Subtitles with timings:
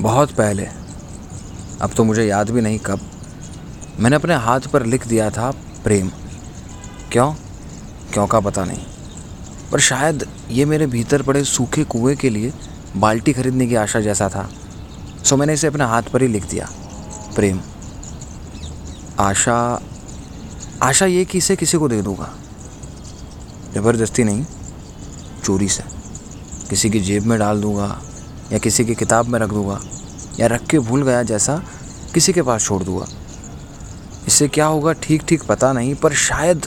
[0.00, 0.68] बहुत पहले।
[1.80, 3.00] अब तो मुझे याद भी नहीं कब।
[4.00, 5.50] मैंने अपने हाथ पर लिख दिया था
[5.84, 6.10] प्रेम।
[7.12, 7.34] क्यों?
[8.12, 8.86] क्यों का पता नहीं।
[9.72, 12.52] पर शायद ये मेरे भीतर पड़े सूखे कुएँ के लिए
[12.96, 14.50] बाल्टी खरीदने की आशा जैसा था।
[15.24, 16.68] सो मैंने इसे अपने हाथ पर ही लिख दिया।
[17.34, 17.60] प्रेम।
[19.18, 19.82] आशा।
[20.82, 22.34] आशा ये कि इसे किसी को दे दूँगा।
[23.74, 24.46] ज़बरदस्ती नहीं,
[25.44, 25.82] चोरी से।
[26.70, 28.02] किसी की जेब में डाल दूँगा।
[28.52, 29.80] या किसी की किताब में रख दूँगा,
[30.40, 31.56] या रख के भूल गया जैसा
[32.14, 33.06] किसी के पास छोड़ दूँगा।
[34.26, 36.66] इससे क्या होगा ठीक ठीक पता नहीं, पर शायद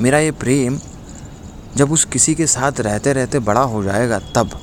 [0.00, 0.78] मेरा ये प्रेम
[1.76, 4.58] जब उस किसी के साथ रहते रहते बड़ा हो जाएगा तब।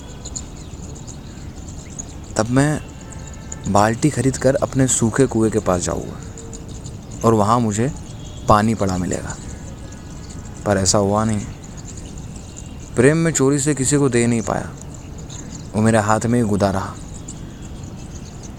[2.37, 2.81] तब मैं
[3.67, 6.19] बाल्टी खरीद कर अपने सूखे कुएँ के पास जाऊँगा,
[7.25, 7.91] और वहाँ मुझे
[8.49, 9.35] पानी पड़ा मिलेगा।
[10.65, 11.45] पर ऐसा हुआ नहीं।
[12.95, 14.69] प्रेम में चोरी से किसी को दे नहीं पाया।
[15.73, 16.93] वो मेरे हाथ में ही गुदा रहा।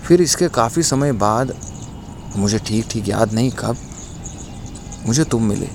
[0.04, 1.54] फिर इसके काफ़ी समय बाद,
[2.36, 3.76] मुझे ठीक ठीक याद नहीं कब,
[5.06, 5.68] मुझे तुम मिले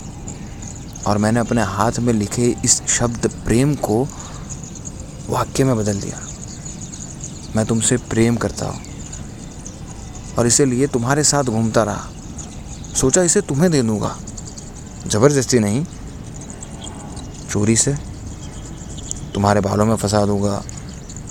[1.08, 4.03] और मैंने अपने हाथ में लिखे इस शब्द प्रेम को
[5.30, 6.19] वाक्य में बदल दिया।
[7.55, 8.81] मैं तुमसे प्रेम करता हूँ
[10.38, 12.08] और इसीलिए तुम्हारे साथ घूमता रहा।
[12.95, 14.15] सोचा इसे तुम्हें दे दूँगा।
[15.08, 15.83] ज़बरदस्ती नहीं,
[17.49, 17.95] चोरी से
[19.33, 20.61] तुम्हारे बालों में फंसा दूँगा।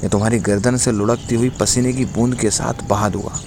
[0.03, 3.39] या तुम्हारी गर्दन से लुढ़कती हुई पसीने की बूंद के साथ बहा दूँगा,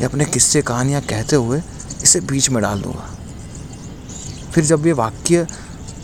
[0.00, 1.62] या अपने किस्से कहानियाँ कहते हुए
[2.02, 3.08] इसे बीच में डाल दूँगा।
[4.52, 5.46] फिर जब ये वाक्य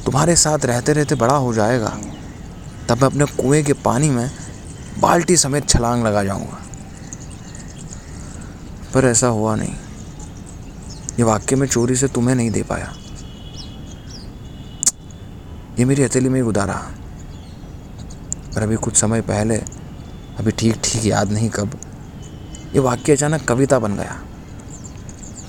[0.04, 1.96] तुम्हारे साथ रहते रहते बड़ा हो जाएगा,
[2.88, 4.30] तब मैं अपने कुएँ के पानी में
[5.00, 6.58] बाल्टी समेत छलांग लगा जाऊँगा।
[8.94, 9.74] पर ऐसा हुआ नहीं।
[11.18, 12.92] ये वाक्य में चोरी से तुम्हें नहीं दे पाया।
[15.78, 16.74] ये मेरी हथेली में गुदारा
[18.54, 19.56] पर अभी कुछ समय पहले,
[20.38, 21.78] अभी ठीक ठीक याद नहीं कब,
[22.74, 24.20] ये वाक्य अचानक कविता बन गया।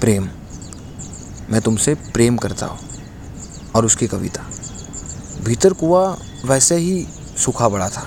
[0.01, 0.29] प्रेम।
[1.49, 2.79] मैं तुमसे प्रेम करता हूँ,
[3.75, 4.45] और उसकी कविता।
[5.43, 6.05] भीतर कुआ
[6.45, 7.05] वैसे ही
[7.37, 8.03] सूखा पड़ा था।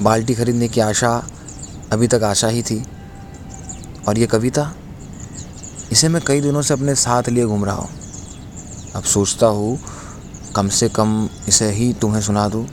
[0.00, 1.10] बाल्टी खरीदने की आशा
[1.92, 2.82] अभी तक आशा ही थी।
[4.08, 4.72] और ये कविता,
[5.92, 7.88] इसे मैं कई दिनों से अपने साथ लिए घूम रहा हूँ।
[8.94, 9.78] अब सोचता हूँ,
[10.56, 12.66] कम से कम इसे ही तुम्हें सुना दूँ।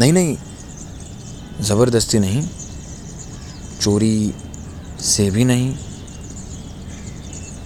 [0.00, 0.36] नहीं नहीं।
[1.60, 2.48] ज़बरदस्ती नहीं।
[3.80, 4.34] चोरी
[5.00, 5.76] से भी नहीं।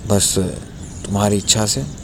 [0.07, 0.35] बस
[1.05, 2.04] तुम्हारी इच्छा से।